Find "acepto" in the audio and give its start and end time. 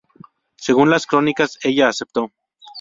1.89-2.31